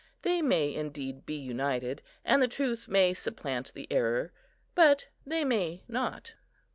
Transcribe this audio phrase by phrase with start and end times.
[0.23, 4.33] They may indeed be united, and the truth may supplant the error;
[4.73, 6.33] but they may not.